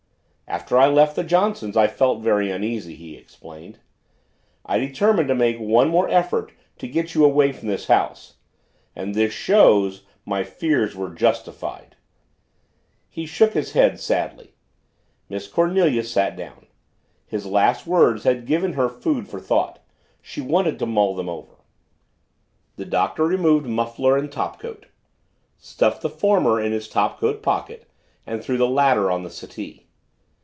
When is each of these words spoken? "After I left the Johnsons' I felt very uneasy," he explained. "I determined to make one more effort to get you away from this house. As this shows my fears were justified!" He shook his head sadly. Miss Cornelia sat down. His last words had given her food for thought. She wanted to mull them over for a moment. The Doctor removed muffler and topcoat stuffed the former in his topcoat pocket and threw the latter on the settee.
"After 0.51 0.77
I 0.77 0.87
left 0.87 1.15
the 1.15 1.23
Johnsons' 1.23 1.77
I 1.77 1.87
felt 1.87 2.19
very 2.19 2.51
uneasy," 2.51 2.93
he 2.93 3.15
explained. 3.15 3.79
"I 4.65 4.79
determined 4.79 5.29
to 5.29 5.33
make 5.33 5.57
one 5.61 5.87
more 5.87 6.09
effort 6.09 6.51
to 6.79 6.89
get 6.89 7.15
you 7.15 7.23
away 7.23 7.53
from 7.53 7.69
this 7.69 7.87
house. 7.87 8.35
As 8.93 9.15
this 9.15 9.31
shows 9.31 10.03
my 10.25 10.43
fears 10.43 10.93
were 10.93 11.09
justified!" 11.09 11.95
He 13.07 13.25
shook 13.25 13.53
his 13.53 13.71
head 13.71 13.97
sadly. 13.97 14.51
Miss 15.29 15.47
Cornelia 15.47 16.03
sat 16.03 16.35
down. 16.35 16.67
His 17.25 17.45
last 17.45 17.87
words 17.87 18.25
had 18.25 18.45
given 18.45 18.73
her 18.73 18.89
food 18.89 19.29
for 19.29 19.39
thought. 19.39 19.79
She 20.21 20.41
wanted 20.41 20.77
to 20.79 20.85
mull 20.85 21.15
them 21.15 21.29
over 21.29 21.45
for 21.47 21.51
a 21.53 21.57
moment. 21.57 21.67
The 22.75 22.85
Doctor 22.85 23.23
removed 23.25 23.67
muffler 23.67 24.17
and 24.17 24.29
topcoat 24.29 24.87
stuffed 25.57 26.01
the 26.01 26.09
former 26.09 26.59
in 26.59 26.73
his 26.73 26.89
topcoat 26.89 27.41
pocket 27.41 27.89
and 28.27 28.43
threw 28.43 28.57
the 28.57 28.67
latter 28.67 29.09
on 29.09 29.23
the 29.23 29.29
settee. 29.29 29.87